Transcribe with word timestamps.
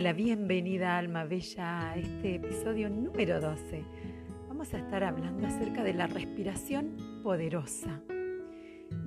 Hola, 0.00 0.12
bienvenida 0.12 0.96
Alma 0.96 1.24
Bella 1.24 1.90
a 1.90 1.96
este 1.96 2.36
episodio 2.36 2.88
número 2.88 3.40
12. 3.40 3.82
Vamos 4.46 4.72
a 4.72 4.78
estar 4.78 5.02
hablando 5.02 5.44
acerca 5.44 5.82
de 5.82 5.92
la 5.92 6.06
respiración 6.06 6.94
poderosa. 7.24 8.00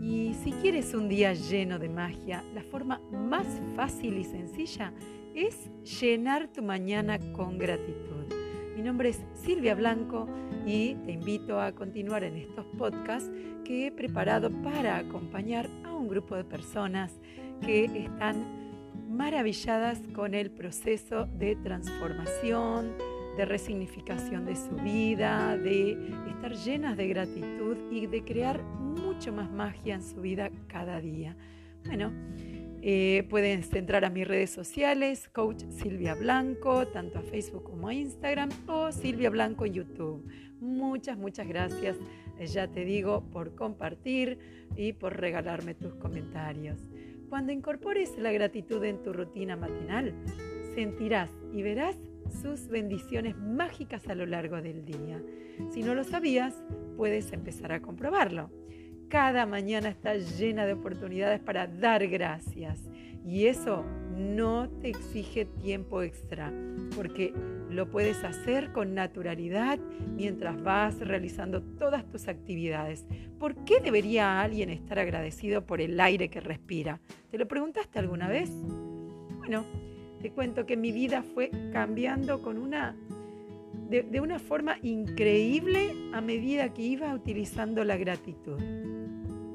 Y 0.01 0.33
si 0.43 0.51
quieres 0.51 0.93
un 0.93 1.07
día 1.07 1.31
lleno 1.31 1.79
de 1.79 1.87
magia, 1.87 2.43
la 2.53 2.61
forma 2.63 2.99
más 3.09 3.47
fácil 3.73 4.17
y 4.17 4.25
sencilla 4.25 4.91
es 5.33 5.69
llenar 6.01 6.49
tu 6.49 6.61
mañana 6.61 7.19
con 7.31 7.57
gratitud. 7.57 8.25
Mi 8.75 8.81
nombre 8.81 9.11
es 9.11 9.21
Silvia 9.33 9.75
Blanco 9.75 10.27
y 10.65 10.95
te 11.05 11.13
invito 11.13 11.61
a 11.61 11.71
continuar 11.71 12.25
en 12.25 12.35
estos 12.35 12.65
podcasts 12.77 13.31
que 13.63 13.87
he 13.87 13.91
preparado 13.93 14.51
para 14.61 14.97
acompañar 14.97 15.69
a 15.85 15.93
un 15.93 16.09
grupo 16.09 16.35
de 16.35 16.43
personas 16.43 17.17
que 17.61 17.85
están 17.85 18.60
maravilladas 19.11 19.99
con 20.13 20.33
el 20.33 20.51
proceso 20.51 21.25
de 21.25 21.55
transformación, 21.57 22.95
de 23.37 23.45
resignificación 23.45 24.45
de 24.45 24.55
su 24.55 24.75
vida, 24.75 25.57
de 25.57 25.91
estar 26.29 26.53
llenas 26.53 26.97
de 26.97 27.07
gratitud 27.07 27.77
y 27.91 28.07
de 28.07 28.23
crear 28.23 28.61
mucho 28.63 29.31
más 29.31 29.51
magia 29.51 29.95
en 29.95 30.03
su 30.03 30.21
vida 30.21 30.49
cada 30.67 30.99
día. 31.01 31.35
Bueno, 31.85 32.11
eh, 32.81 33.27
pueden 33.29 33.63
entrar 33.73 34.05
a 34.05 34.09
mis 34.09 34.27
redes 34.27 34.49
sociales, 34.49 35.29
Coach 35.29 35.63
Silvia 35.69 36.15
Blanco, 36.15 36.87
tanto 36.87 37.19
a 37.19 37.21
Facebook 37.21 37.63
como 37.63 37.89
a 37.89 37.93
Instagram, 37.93 38.49
o 38.67 38.91
Silvia 38.91 39.29
Blanco 39.29 39.65
YouTube. 39.65 40.25
Muchas, 40.59 41.17
muchas 41.17 41.47
gracias, 41.47 41.97
eh, 42.39 42.47
ya 42.47 42.67
te 42.67 42.85
digo, 42.85 43.21
por 43.31 43.55
compartir 43.55 44.39
y 44.75 44.93
por 44.93 45.19
regalarme 45.19 45.75
tus 45.75 45.93
comentarios. 45.95 46.79
Cuando 47.31 47.53
incorpores 47.53 48.17
la 48.17 48.33
gratitud 48.33 48.83
en 48.83 49.01
tu 49.03 49.13
rutina 49.13 49.55
matinal, 49.55 50.13
sentirás 50.75 51.29
y 51.53 51.63
verás 51.63 51.95
sus 52.41 52.67
bendiciones 52.67 53.37
mágicas 53.37 54.05
a 54.09 54.15
lo 54.15 54.25
largo 54.25 54.61
del 54.61 54.83
día. 54.83 55.23
Si 55.69 55.81
no 55.81 55.95
lo 55.95 56.03
sabías, 56.03 56.61
puedes 56.97 57.31
empezar 57.31 57.71
a 57.71 57.81
comprobarlo. 57.81 58.49
Cada 59.07 59.45
mañana 59.45 59.87
está 59.87 60.15
llena 60.15 60.65
de 60.65 60.73
oportunidades 60.73 61.39
para 61.39 61.67
dar 61.67 62.05
gracias 62.07 62.81
y 63.25 63.45
eso 63.45 63.85
no 64.17 64.69
te 64.69 64.89
exige 64.89 65.45
tiempo 65.45 66.01
extra, 66.01 66.51
porque 66.95 67.33
lo 67.69 67.89
puedes 67.89 68.23
hacer 68.23 68.71
con 68.71 68.93
naturalidad 68.93 69.79
mientras 70.15 70.61
vas 70.61 70.99
realizando 70.99 71.61
todas 71.61 72.05
tus 72.09 72.27
actividades. 72.27 73.05
¿Por 73.39 73.55
qué 73.63 73.79
debería 73.79 74.41
alguien 74.41 74.69
estar 74.69 74.99
agradecido 74.99 75.65
por 75.65 75.81
el 75.81 75.99
aire 75.99 76.29
que 76.29 76.41
respira? 76.41 76.99
¿Te 77.29 77.37
lo 77.37 77.47
preguntaste 77.47 77.99
alguna 77.99 78.27
vez? 78.27 78.49
Bueno, 79.37 79.63
te 80.21 80.31
cuento 80.31 80.65
que 80.65 80.77
mi 80.77 80.91
vida 80.91 81.23
fue 81.23 81.49
cambiando 81.71 82.41
con 82.41 82.57
una 82.57 82.95
de, 83.89 84.03
de 84.03 84.21
una 84.21 84.39
forma 84.39 84.77
increíble 84.81 85.93
a 86.13 86.21
medida 86.21 86.73
que 86.73 86.81
iba 86.81 87.13
utilizando 87.13 87.83
la 87.83 87.97
gratitud. 87.97 88.59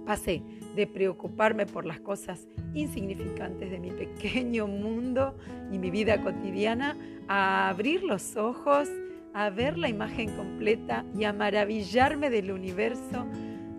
Pasé 0.05 0.43
de 0.77 0.87
preocuparme 0.87 1.67
por 1.67 1.87
las 1.87 2.01
cosas 2.01 2.47
insignificantes 2.75 3.71
de 3.71 3.81
mi 3.81 3.91
pequeño 3.91 4.67
mundo 4.67 5.37
y 5.73 5.79
mi 5.79 5.91
vida 5.91 6.23
cotidiana 6.23 6.97
a 7.27 7.69
abrir 7.71 8.05
los 8.05 8.37
ojos, 8.37 8.89
a 9.33 9.51
ver 9.51 9.79
la 9.79 9.89
imagen 9.89 10.37
completa 10.37 11.05
y 11.19 11.25
a 11.25 11.33
maravillarme 11.33 12.31
del 12.31 12.53
universo, 12.53 13.27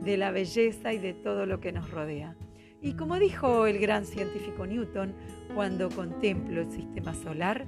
de 0.01 0.17
la 0.17 0.31
belleza 0.31 0.91
y 0.91 0.97
de 0.97 1.13
todo 1.13 1.45
lo 1.45 1.59
que 1.59 1.71
nos 1.71 1.89
rodea. 1.91 2.35
Y 2.81 2.93
como 2.93 3.17
dijo 3.19 3.67
el 3.67 3.79
gran 3.79 4.05
científico 4.05 4.65
Newton, 4.65 5.13
cuando 5.53 5.89
contemplo 5.89 6.61
el 6.61 6.71
sistema 6.71 7.13
solar, 7.13 7.65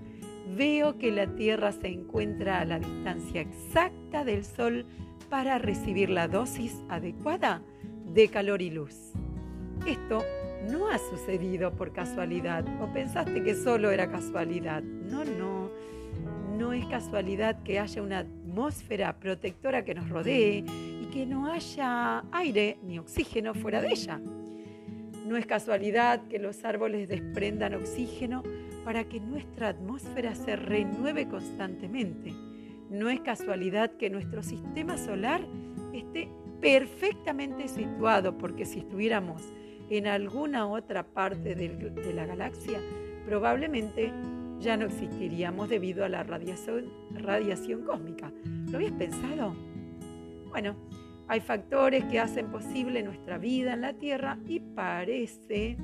veo 0.55 0.97
que 0.97 1.11
la 1.11 1.27
Tierra 1.36 1.71
se 1.71 1.88
encuentra 1.88 2.59
a 2.59 2.65
la 2.65 2.80
distancia 2.80 3.42
exacta 3.42 4.23
del 4.23 4.43
Sol 4.43 4.86
para 5.30 5.59
recibir 5.59 6.09
la 6.09 6.27
dosis 6.27 6.83
adecuada 6.89 7.61
de 8.14 8.27
calor 8.27 8.61
y 8.61 8.71
luz. 8.71 9.14
Esto 9.85 10.23
no 10.69 10.89
ha 10.89 10.97
sucedido 10.97 11.71
por 11.71 11.93
casualidad 11.93 12.65
o 12.81 12.91
pensaste 12.91 13.41
que 13.43 13.55
solo 13.55 13.91
era 13.91 14.09
casualidad. 14.09 14.83
No, 14.83 15.23
no. 15.23 15.69
No 16.57 16.73
es 16.73 16.85
casualidad 16.87 17.63
que 17.63 17.79
haya 17.79 18.01
una 18.01 18.19
atmósfera 18.19 19.17
protectora 19.19 19.85
que 19.85 19.95
nos 19.95 20.09
rodee 20.09 20.65
y 21.01 21.05
que 21.13 21.25
no 21.25 21.51
haya 21.51 22.25
aire 22.31 22.77
ni 22.83 22.99
oxígeno 22.99 23.53
fuera 23.53 23.81
de 23.81 23.89
ella. 23.89 24.19
No 25.25 25.37
es 25.37 25.45
casualidad 25.45 26.27
que 26.27 26.39
los 26.39 26.65
árboles 26.65 27.07
desprendan 27.07 27.75
oxígeno 27.75 28.43
para 28.83 29.03
que 29.05 29.19
nuestra 29.19 29.69
atmósfera 29.69 30.35
se 30.35 30.55
renueve 30.55 31.27
constantemente. 31.27 32.33
No 32.89 33.09
es 33.09 33.21
casualidad 33.21 33.91
que 33.91 34.09
nuestro 34.09 34.43
sistema 34.43 34.97
solar 34.97 35.45
esté 35.93 36.29
perfectamente 36.59 37.67
situado, 37.67 38.37
porque 38.37 38.65
si 38.65 38.79
estuviéramos 38.79 39.43
en 39.89 40.08
alguna 40.08 40.67
otra 40.67 41.04
parte 41.04 41.55
de 41.55 42.14
la 42.14 42.26
galaxia, 42.26 42.80
probablemente 43.26 44.11
ya 44.60 44.77
no 44.77 44.86
existiríamos 44.86 45.70
debido 45.70 46.04
a 46.05 46.10
la 46.10 46.23
radiación, 46.23 46.92
radiación 47.11 47.83
cósmica. 47.83 48.32
¿Lo 48.70 48.77
habías 48.77 48.94
pensado? 48.94 49.55
Bueno, 50.50 50.76
hay 51.27 51.39
factores 51.39 52.04
que 52.05 52.20
hacen 52.20 52.48
posible 52.48 53.04
nuestra 53.04 53.38
vida 53.38 53.73
en 53.73 53.82
la 53.82 53.94
Tierra 53.94 54.38
y 54.48 54.60
parece, 54.60 55.77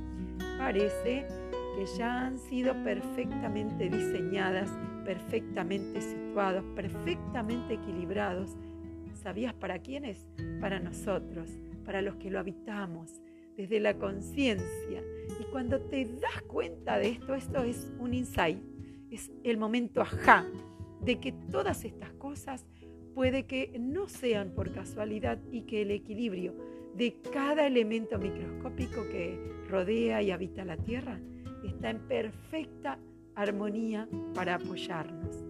parece 0.58 1.28
que 1.76 1.86
ya 1.98 2.26
han 2.26 2.38
sido 2.38 2.74
perfectamente 2.84 3.90
diseñadas, 3.90 4.70
perfectamente 5.06 6.02
situados, 6.02 6.64
perfectamente 6.76 7.76
equilibrados 7.76 8.56
¿Sabías 9.26 9.56
para 9.56 9.80
quiénes? 9.80 10.28
Para 10.62 10.80
nosotros, 10.80 11.50
para 11.84 12.04
los 12.04 12.16
que 12.18 12.30
lo 12.30 12.38
habitamos, 12.38 13.24
desde 13.58 13.80
la 13.80 13.98
conciencia. 13.98 15.04
Y 15.40 15.44
cuando 15.52 15.82
te 15.82 16.06
das 16.06 16.42
cuenta 16.48 16.98
de 16.98 17.10
esto, 17.10 17.36
esto 17.36 17.64
es 17.64 17.92
un 18.00 18.14
insight, 18.14 18.60
es 19.10 19.32
el 19.44 19.58
momento 19.58 20.02
ajá 20.02 20.46
de 21.02 21.20
que 21.20 21.32
todas 21.32 21.86
estas 21.86 22.12
cosas 22.14 22.66
puede 23.14 23.46
que 23.46 23.76
no 23.80 24.08
sean 24.08 24.52
por 24.52 24.72
casualidad 24.72 25.40
y 25.52 25.62
que 25.62 25.84
el 25.84 25.92
equilibrio 25.92 26.54
de 26.96 27.16
cada 27.32 27.68
elemento 27.68 28.18
microscópico 28.18 29.04
que 29.04 29.38
rodea 29.70 30.22
y 30.22 30.32
habita 30.32 30.66
la 30.66 30.78
Tierra 30.78 31.20
está 31.64 31.90
en 31.90 32.00
perfecta 32.08 33.00
armonía 33.36 34.08
para 34.34 34.56
apoyarnos. 34.56 35.44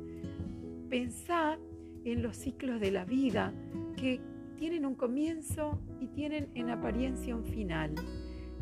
Pensá 0.90 1.58
en 2.04 2.22
los 2.22 2.38
ciclos 2.38 2.80
de 2.80 2.92
la 2.92 3.06
vida 3.06 3.54
que 3.98 4.20
tienen 4.56 4.86
un 4.86 4.96
comienzo 4.96 5.80
y 6.00 6.08
tienen 6.08 6.50
en 6.56 6.70
apariencia 6.70 7.36
un 7.36 7.46
final. 7.46 7.94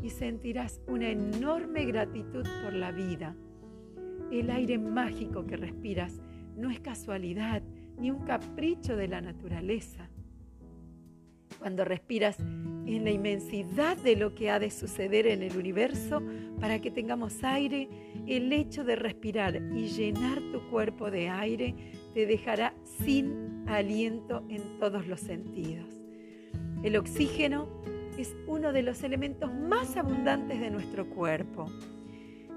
Y 0.02 0.10
sentirás 0.10 0.82
una 0.88 1.10
enorme 1.10 1.86
gratitud 1.86 2.46
por 2.64 2.74
la 2.74 2.92
vida. 2.92 3.36
El 4.32 4.50
aire 4.50 4.78
mágico 4.78 5.46
que 5.46 5.56
respiras 5.56 6.22
no 6.58 6.70
es 6.70 6.80
casualidad 6.80 7.64
ni 7.98 8.12
un 8.12 8.26
capricho 8.26 8.96
de 8.96 9.08
la 9.08 9.22
naturaleza. 9.22 10.10
Cuando 11.60 11.86
respiras 11.86 12.40
en 12.40 13.04
la 13.06 13.12
inmensidad 13.12 13.96
de 13.98 14.16
lo 14.16 14.36
que 14.36 14.50
ha 14.50 14.60
de 14.60 14.72
suceder 14.72 15.28
en 15.28 15.44
el 15.44 15.56
universo 15.56 16.22
para 16.60 16.82
que 16.82 16.92
tengamos 16.92 17.44
aire, 17.44 17.88
el 18.28 18.52
hecho 18.52 18.84
de 18.84 18.96
respirar 18.96 19.56
y 19.56 19.88
llenar 19.88 20.42
tu 20.52 20.70
cuerpo 20.70 21.10
de 21.10 21.30
aire 21.30 21.76
te 22.14 22.26
dejará 22.26 22.74
sin 22.84 23.43
aliento 23.68 24.44
en 24.50 24.80
todos 24.80 25.08
los 25.08 25.20
sentidos. 25.20 25.88
El 26.84 26.98
oxígeno 26.98 27.68
es 28.18 28.36
uno 28.48 28.74
de 28.74 28.84
los 28.84 29.04
elementos 29.04 29.54
más 29.54 29.98
abundantes 29.98 30.60
de 30.60 30.70
nuestro 30.70 31.10
cuerpo. 31.10 31.66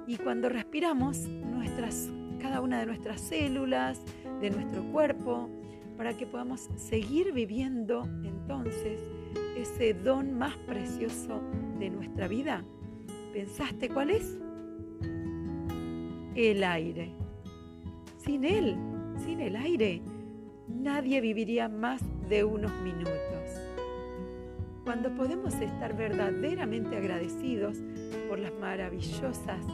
Y 0.07 0.17
cuando 0.17 0.49
respiramos, 0.49 1.29
nuestras, 1.29 2.11
cada 2.41 2.61
una 2.61 2.81
de 2.81 2.87
nuestras 2.87 3.21
células, 3.21 4.03
de 4.41 4.51
nuestro 4.51 4.83
cuerpo, 4.93 5.49
para 5.97 6.17
que 6.17 6.27
podamos 6.27 6.69
seguir 6.77 7.33
viviendo 7.33 8.03
entonces 8.23 9.01
ese 9.57 9.95
don 9.95 10.37
más 10.37 10.57
precioso 10.59 11.41
de 11.79 11.91
nuestra 11.91 12.29
vida. 12.29 12.65
¿Pensaste 13.33 13.89
cuál 13.89 14.11
es? 14.11 14.37
El 16.35 16.63
aire. 16.63 17.13
Sin 18.19 18.45
él 18.45 18.77
sin 19.19 19.41
el 19.41 19.57
aire, 19.57 20.03
nadie 20.69 21.21
viviría 21.21 21.69
más 21.69 22.03
de 22.29 22.45
unos 22.45 22.73
minutos. 22.83 23.13
Cuando 24.85 25.15
podemos 25.15 25.55
estar 25.55 25.97
verdaderamente 25.97 26.97
agradecidos 26.97 27.79
por 28.29 28.39
las 28.39 28.53
maravillosas, 28.55 29.65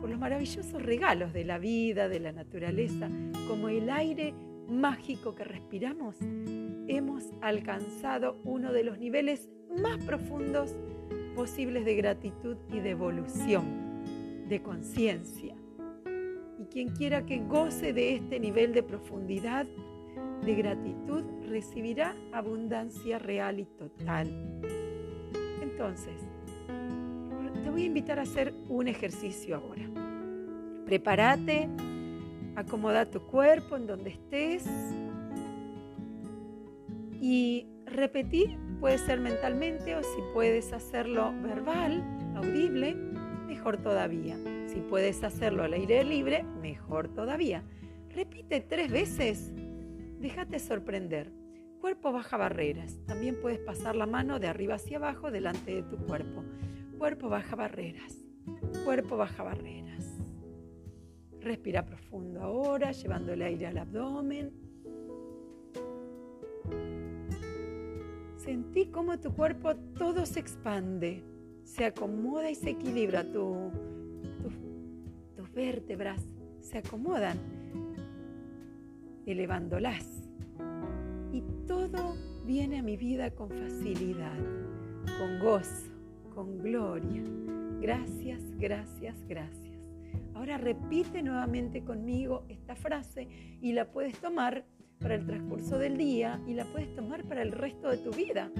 por 0.00 0.10
los 0.10 0.18
maravillosos 0.18 0.82
regalos 0.82 1.32
de 1.32 1.44
la 1.44 1.58
vida, 1.58 2.08
de 2.08 2.20
la 2.20 2.32
naturaleza, 2.32 3.08
como 3.48 3.68
el 3.68 3.90
aire 3.90 4.34
mágico 4.68 5.34
que 5.34 5.44
respiramos, 5.44 6.16
hemos 6.88 7.24
alcanzado 7.40 8.40
uno 8.44 8.72
de 8.72 8.84
los 8.84 8.98
niveles 8.98 9.48
más 9.80 10.02
profundos 10.04 10.74
posibles 11.34 11.84
de 11.84 11.94
gratitud 11.94 12.56
y 12.72 12.80
de 12.80 12.90
evolución, 12.90 14.02
de 14.48 14.62
conciencia. 14.62 15.54
¿Y 16.58 16.64
quien 16.66 16.88
quiera 16.88 17.26
que 17.26 17.38
goce 17.38 17.92
de 17.92 18.14
este 18.14 18.40
nivel 18.40 18.72
de 18.72 18.82
profundidad, 18.82 19.66
de 20.44 20.54
gratitud, 20.54 21.24
recibirá 21.48 22.14
abundancia 22.32 23.18
real 23.18 23.60
y 23.60 23.64
total. 23.64 24.28
Entonces, 25.62 26.14
te 27.62 27.70
voy 27.70 27.82
a 27.82 27.86
invitar 27.86 28.18
a 28.18 28.22
hacer 28.22 28.54
un 28.68 28.88
ejercicio 28.88 29.56
ahora. 29.56 29.84
Prepárate, 30.84 31.68
acomoda 32.54 33.10
tu 33.10 33.20
cuerpo 33.22 33.76
en 33.76 33.86
donde 33.86 34.10
estés 34.10 34.66
y 37.20 37.66
repetir, 37.86 38.58
puede 38.80 38.98
ser 38.98 39.20
mentalmente 39.20 39.96
o 39.96 40.02
si 40.02 40.20
puedes 40.32 40.72
hacerlo 40.72 41.32
verbal, 41.42 42.04
audible, 42.36 42.94
mejor 43.46 43.78
todavía. 43.78 44.36
Si 44.66 44.80
puedes 44.80 45.24
hacerlo 45.24 45.64
al 45.64 45.72
aire 45.72 46.04
libre, 46.04 46.44
mejor 46.60 47.08
todavía. 47.08 47.64
Repite 48.10 48.60
tres 48.60 48.90
veces. 48.90 49.52
Déjate 50.20 50.58
sorprender. 50.58 51.30
Cuerpo 51.80 52.12
baja 52.12 52.36
barreras. 52.36 52.98
También 53.06 53.40
puedes 53.40 53.58
pasar 53.58 53.96
la 53.96 54.06
mano 54.06 54.38
de 54.38 54.48
arriba 54.48 54.74
hacia 54.74 54.96
abajo 54.96 55.30
delante 55.30 55.74
de 55.74 55.82
tu 55.82 55.98
cuerpo. 55.98 56.42
Cuerpo 56.98 57.28
baja 57.28 57.54
barreras. 57.54 58.24
Cuerpo 58.84 59.16
baja 59.16 59.42
barreras. 59.42 60.04
Respira 61.40 61.84
profundo 61.84 62.42
ahora, 62.42 62.92
llevando 62.92 63.32
el 63.32 63.42
aire 63.42 63.66
al 63.66 63.78
abdomen. 63.78 64.52
Sentí 68.36 68.86
cómo 68.86 69.18
tu 69.20 69.32
cuerpo 69.34 69.76
todo 69.76 70.24
se 70.24 70.40
expande, 70.40 71.22
se 71.64 71.84
acomoda 71.84 72.50
y 72.50 72.54
se 72.54 72.70
equilibra. 72.70 73.24
tus 73.24 73.72
vértebras 75.52 76.22
se 76.60 76.78
acomodan, 76.78 77.38
elevándolas. 79.26 80.30
Y 81.32 81.42
todo 81.66 82.16
viene 82.44 82.78
a 82.78 82.82
mi 82.82 82.96
vida 82.96 83.30
con 83.30 83.50
facilidad, 83.50 84.38
con 85.18 85.38
gozo, 85.40 85.90
con 86.34 86.58
gloria. 86.58 87.22
Gracias, 87.80 88.40
gracias, 88.58 89.16
gracias. 89.28 89.74
Ahora 90.34 90.58
repite 90.58 91.22
nuevamente 91.22 91.82
conmigo 91.82 92.44
esta 92.48 92.76
frase 92.76 93.28
y 93.60 93.72
la 93.72 93.90
puedes 93.90 94.18
tomar 94.20 94.64
para 95.00 95.14
el 95.14 95.26
transcurso 95.26 95.78
del 95.78 95.96
día 95.96 96.40
y 96.46 96.54
la 96.54 96.64
puedes 96.66 96.94
tomar 96.94 97.24
para 97.24 97.42
el 97.42 97.52
resto 97.52 97.90
de 97.90 97.98
tu 97.98 98.10
vida. 98.10 98.50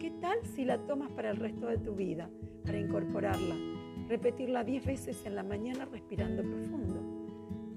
¿Qué 0.00 0.12
tal 0.20 0.38
si 0.54 0.64
la 0.64 0.78
tomas 0.86 1.10
para 1.12 1.30
el 1.30 1.36
resto 1.36 1.66
de 1.66 1.78
tu 1.78 1.94
vida, 1.94 2.30
para 2.64 2.78
incorporarla? 2.78 3.56
Repetirla 4.08 4.64
diez 4.64 4.84
veces 4.84 5.24
en 5.26 5.34
la 5.34 5.42
mañana 5.42 5.84
respirando 5.86 6.42
profundo. 6.42 7.11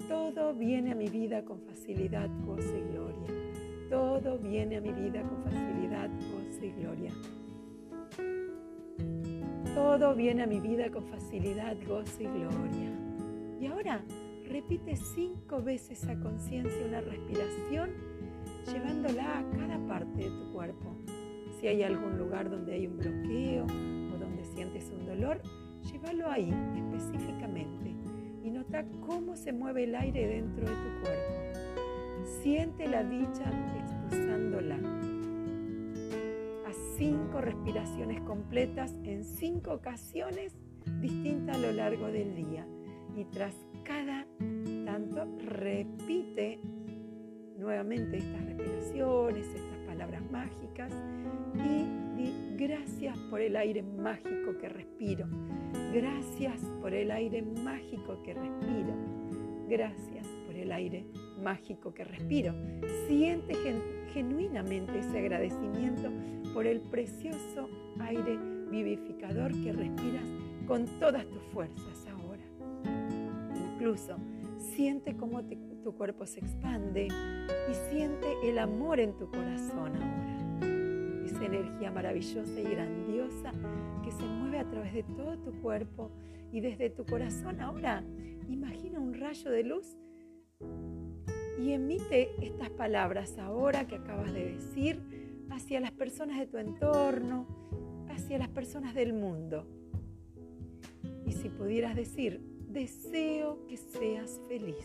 Todo 0.08 0.54
viene 0.54 0.92
a 0.92 0.94
mi 0.94 1.08
vida 1.08 1.44
con 1.44 1.60
facilidad, 1.60 2.28
gozo 2.44 2.76
y 2.76 2.92
gloria. 2.92 3.34
Todo 3.90 4.38
viene 4.38 4.76
a 4.76 4.80
mi 4.80 4.92
vida 4.92 5.22
con 5.22 5.42
facilidad, 5.44 6.10
gozo 6.32 6.64
y 6.64 6.72
gloria. 6.72 7.12
Todo 9.74 10.14
viene 10.14 10.42
a 10.42 10.46
mi 10.46 10.60
vida 10.60 10.90
con 10.90 11.04
facilidad, 11.04 11.76
gozo 11.86 12.22
y 12.22 12.26
gloria. 12.26 12.90
Y 13.60 13.66
ahora 13.66 14.02
Repite 14.48 14.94
cinco 14.94 15.60
veces 15.60 16.06
a 16.06 16.18
conciencia 16.20 16.86
una 16.86 17.00
respiración, 17.00 17.90
llevándola 18.72 19.40
a 19.40 19.50
cada 19.50 19.78
parte 19.88 20.22
de 20.22 20.30
tu 20.30 20.52
cuerpo. 20.52 20.96
Si 21.58 21.66
hay 21.66 21.82
algún 21.82 22.16
lugar 22.16 22.48
donde 22.48 22.74
hay 22.74 22.86
un 22.86 22.96
bloqueo 22.96 23.64
o 23.64 24.18
donde 24.18 24.44
sientes 24.44 24.90
un 24.90 25.04
dolor, 25.04 25.42
llévalo 25.82 26.30
ahí 26.30 26.50
específicamente 26.76 27.35
cómo 29.06 29.36
se 29.36 29.52
mueve 29.52 29.84
el 29.84 29.94
aire 29.94 30.26
dentro 30.26 30.64
de 30.64 30.72
tu 30.72 31.00
cuerpo. 31.02 32.26
Siente 32.42 32.88
la 32.88 33.04
dicha 33.04 33.44
expulsándola. 33.80 34.76
A 36.66 36.72
cinco 36.98 37.40
respiraciones 37.40 38.20
completas 38.22 38.94
en 39.04 39.24
cinco 39.24 39.72
ocasiones 39.72 40.54
distintas 41.00 41.56
a 41.56 41.60
lo 41.60 41.72
largo 41.72 42.06
del 42.08 42.34
día. 42.34 42.66
Y 43.16 43.24
tras 43.26 43.54
cada 43.84 44.26
tanto 44.84 45.26
repite 45.38 46.60
nuevamente 47.58 48.18
estas 48.18 48.44
respiraciones, 48.44 49.46
estas 49.46 49.78
palabras 49.86 50.22
mágicas 50.30 50.92
y 51.54 52.05
gracias 52.56 53.18
por 53.30 53.40
el 53.40 53.56
aire 53.56 53.82
mágico 53.82 54.56
que 54.60 54.68
respiro. 54.68 55.26
Gracias 55.92 56.60
por 56.80 56.94
el 56.94 57.10
aire 57.10 57.42
mágico 57.42 58.22
que 58.22 58.34
respiro. 58.34 58.94
Gracias 59.68 60.26
por 60.46 60.54
el 60.54 60.72
aire 60.72 61.06
mágico 61.42 61.92
que 61.92 62.04
respiro. 62.04 62.54
Siente 63.08 63.54
genuinamente 64.12 64.98
ese 64.98 65.18
agradecimiento 65.18 66.10
por 66.54 66.66
el 66.66 66.80
precioso 66.80 67.68
aire 68.00 68.38
vivificador 68.70 69.52
que 69.62 69.72
respiras 69.72 70.24
con 70.66 70.86
todas 70.98 71.28
tus 71.28 71.42
fuerzas 71.52 72.06
incluso 73.86 74.16
siente 74.74 75.16
cómo 75.16 75.42
tu 75.84 75.94
cuerpo 75.94 76.26
se 76.26 76.40
expande 76.40 77.06
y 77.06 77.74
siente 77.90 78.26
el 78.42 78.58
amor 78.58 78.98
en 78.98 79.16
tu 79.16 79.30
corazón 79.30 79.94
ahora. 79.94 80.35
Esa 81.36 81.44
energía 81.44 81.90
maravillosa 81.90 82.60
y 82.60 82.64
grandiosa 82.64 83.52
que 84.02 84.10
se 84.10 84.22
mueve 84.22 84.58
a 84.58 84.70
través 84.70 84.94
de 84.94 85.02
todo 85.02 85.38
tu 85.38 85.52
cuerpo 85.60 86.10
y 86.50 86.60
desde 86.60 86.88
tu 86.88 87.04
corazón 87.04 87.60
ahora. 87.60 88.02
Imagina 88.48 89.00
un 89.00 89.14
rayo 89.14 89.50
de 89.50 89.62
luz 89.62 89.96
y 91.58 91.72
emite 91.72 92.30
estas 92.42 92.70
palabras 92.70 93.36
ahora 93.38 93.86
que 93.86 93.96
acabas 93.96 94.32
de 94.32 94.54
decir 94.54 95.00
hacia 95.50 95.80
las 95.80 95.92
personas 95.92 96.38
de 96.38 96.46
tu 96.46 96.56
entorno, 96.56 97.46
hacia 98.08 98.38
las 98.38 98.48
personas 98.48 98.94
del 98.94 99.12
mundo. 99.12 99.66
Y 101.26 101.32
si 101.32 101.50
pudieras 101.50 101.96
decir, 101.96 102.40
Deseo 102.76 103.66
que 103.68 103.78
seas 103.78 104.38
feliz. 104.48 104.76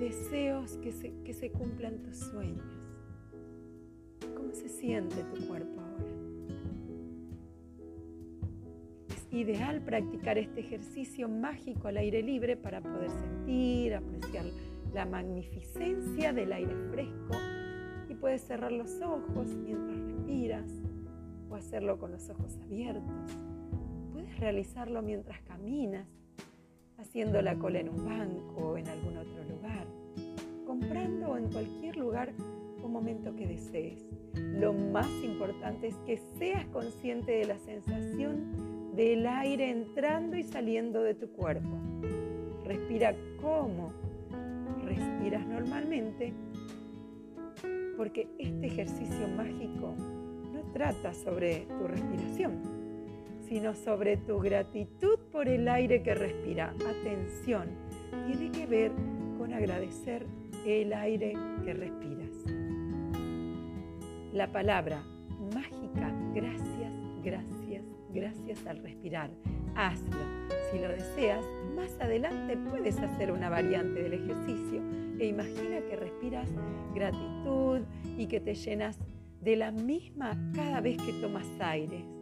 Deseos 0.00 0.78
que 0.78 0.90
se, 0.90 1.12
que 1.22 1.32
se 1.32 1.52
cumplan 1.52 2.02
tus 2.02 2.16
sueños. 2.16 2.91
¿Cómo 4.34 4.52
se 4.54 4.68
siente 4.68 5.22
tu 5.24 5.46
cuerpo 5.46 5.80
ahora? 5.80 6.04
Es 9.08 9.26
ideal 9.32 9.80
practicar 9.80 10.38
este 10.38 10.60
ejercicio 10.60 11.28
mágico 11.28 11.88
al 11.88 11.96
aire 11.96 12.22
libre 12.22 12.56
para 12.56 12.80
poder 12.80 13.10
sentir, 13.10 13.94
apreciar 13.94 14.46
la 14.92 15.06
magnificencia 15.06 16.32
del 16.32 16.52
aire 16.52 16.74
fresco 16.90 17.34
y 18.08 18.14
puedes 18.14 18.42
cerrar 18.42 18.72
los 18.72 19.00
ojos 19.00 19.46
mientras 19.48 19.98
respiras 19.98 20.70
o 21.48 21.54
hacerlo 21.54 21.98
con 21.98 22.12
los 22.12 22.28
ojos 22.28 22.58
abiertos. 22.62 23.38
Puedes 24.12 24.38
realizarlo 24.38 25.02
mientras 25.02 25.40
caminas 25.42 26.06
haciendo 26.98 27.42
la 27.42 27.58
cola 27.58 27.80
en 27.80 27.88
un 27.88 28.04
banco 28.04 28.70
o 28.70 28.76
en 28.76 28.88
algún 28.88 29.16
otro 29.16 29.44
lugar, 29.44 29.86
comprando 30.66 31.30
o 31.30 31.36
en 31.36 31.50
cualquier 31.50 31.96
lugar 31.96 32.32
o 32.82 32.88
momento 32.88 33.34
que 33.34 33.46
desees. 33.46 34.04
Lo 34.34 34.72
más 34.72 35.10
importante 35.22 35.88
es 35.88 35.96
que 36.06 36.18
seas 36.38 36.66
consciente 36.66 37.32
de 37.32 37.46
la 37.46 37.58
sensación 37.58 38.92
del 38.94 39.26
aire 39.26 39.70
entrando 39.70 40.36
y 40.36 40.42
saliendo 40.42 41.02
de 41.02 41.14
tu 41.14 41.28
cuerpo. 41.30 41.70
Respira 42.64 43.14
como 43.40 43.92
respiras 44.84 45.46
normalmente, 45.46 46.32
porque 47.96 48.28
este 48.38 48.66
ejercicio 48.66 49.28
mágico 49.28 49.94
no 50.52 50.62
trata 50.72 51.14
sobre 51.14 51.66
tu 51.78 51.86
respiración, 51.86 52.60
sino 53.48 53.74
sobre 53.74 54.16
tu 54.16 54.38
gratitud 54.40 55.18
por 55.30 55.48
el 55.48 55.68
aire 55.68 56.02
que 56.02 56.14
respira. 56.14 56.74
Atención, 56.86 57.68
tiene 58.26 58.50
que 58.50 58.66
ver 58.66 58.92
con 59.38 59.52
agradecer 59.52 60.26
el 60.66 60.92
aire 60.92 61.34
que 61.64 61.74
respiras. 61.74 62.51
La 64.32 64.50
palabra 64.50 65.04
mágica, 65.54 66.10
gracias, 66.34 66.90
gracias, 67.22 67.84
gracias 68.14 68.66
al 68.66 68.78
respirar. 68.78 69.30
Hazlo. 69.74 70.16
Si 70.70 70.78
lo 70.78 70.88
deseas, 70.88 71.44
más 71.76 71.94
adelante 72.00 72.56
puedes 72.56 72.98
hacer 72.98 73.30
una 73.30 73.50
variante 73.50 74.02
del 74.02 74.14
ejercicio 74.14 74.80
e 75.18 75.26
imagina 75.26 75.80
que 75.86 75.96
respiras 75.96 76.48
gratitud 76.94 77.80
y 78.16 78.26
que 78.26 78.40
te 78.40 78.54
llenas 78.54 78.98
de 79.42 79.56
la 79.56 79.70
misma 79.70 80.34
cada 80.54 80.80
vez 80.80 80.96
que 80.96 81.12
tomas 81.20 81.46
aire. 81.60 82.21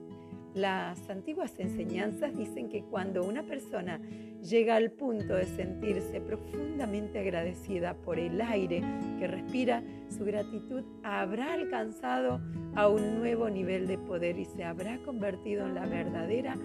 Las 0.55 1.09
antiguas 1.09 1.55
enseñanzas 1.59 2.37
dicen 2.37 2.69
que 2.69 2.83
cuando 2.83 3.23
una 3.23 3.45
persona 3.45 4.01
llega 4.43 4.75
al 4.75 4.91
punto 4.91 5.35
de 5.35 5.45
sentirse 5.45 6.21
profundamente 6.21 7.21
agradecida 7.21 7.95
por 7.95 8.19
el 8.19 8.41
aire 8.41 8.83
que 9.21 9.29
respira, 9.29 9.83
su 10.09 10.25
gratitud 10.25 10.83
habrá 11.05 11.53
alcanzado 11.53 12.41
a 12.75 12.89
un 12.89 13.21
nuevo 13.21 13.49
nivel 13.49 13.87
de 13.87 13.99
poder 13.99 14.39
y 14.39 14.45
se 14.45 14.65
habrá 14.65 14.99
convertido 14.99 15.67
en 15.67 15.75
la 15.75 15.87
verdadera 15.87 16.57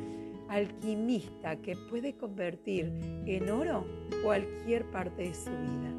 alquimista 0.50 1.56
que 1.58 1.76
puede 1.90 2.16
convertir 2.16 2.92
en 3.26 3.50
oro 3.50 3.86
cualquier 4.24 4.86
parte 4.86 5.24
de 5.24 5.34
su 5.34 5.52
vida. 5.52 5.94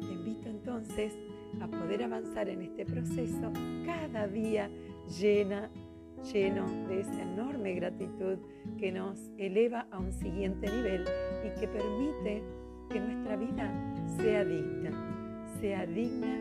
Te 0.00 0.12
invito 0.12 0.48
entonces 0.48 1.14
a 1.60 1.66
poder 1.66 2.02
avanzar 2.02 2.48
en 2.48 2.62
este 2.62 2.84
proceso 2.84 3.52
cada 3.86 4.26
día 4.26 4.68
llena, 5.20 5.70
lleno 6.32 6.66
de 6.88 7.00
esa 7.00 7.22
enorme 7.22 7.74
gratitud 7.74 8.38
que 8.78 8.92
nos 8.92 9.30
eleva 9.38 9.86
a 9.90 9.98
un 9.98 10.12
siguiente 10.12 10.70
nivel 10.70 11.04
y 11.44 11.60
que 11.60 11.68
permite 11.68 12.42
que 12.90 13.00
nuestra 13.00 13.36
vida 13.36 13.94
sea 14.16 14.44
digna, 14.44 15.46
sea 15.60 15.86
digna 15.86 16.38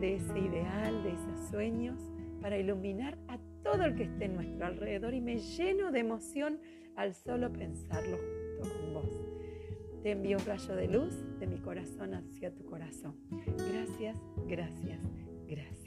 de 0.00 0.16
ese 0.16 0.38
ideal, 0.38 1.02
de 1.02 1.12
esos 1.12 1.50
sueños, 1.50 1.98
para 2.40 2.58
iluminar 2.58 3.18
a 3.28 3.38
todo 3.62 3.84
el 3.84 3.94
que 3.94 4.04
esté 4.04 4.24
en 4.24 4.34
nuestro 4.34 4.66
alrededor 4.66 5.14
y 5.14 5.20
me 5.20 5.38
lleno 5.38 5.92
de 5.92 6.00
emoción 6.00 6.58
al 6.96 7.14
solo 7.14 7.52
pensarlo 7.52 8.18
junto 8.58 8.76
con 8.78 8.94
vos. 8.94 9.20
Te 10.02 10.10
envío 10.10 10.38
un 10.38 10.44
rayo 10.44 10.74
de 10.74 10.88
luz 10.88 11.14
de 11.38 11.46
mi 11.46 11.58
corazón 11.58 12.14
hacia 12.14 12.52
tu 12.52 12.64
corazón. 12.64 13.14
Gracias, 13.56 14.18
gracias, 14.48 15.00
gracias. 15.46 15.81